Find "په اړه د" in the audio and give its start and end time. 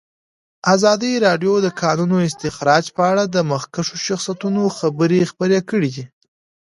2.95-3.37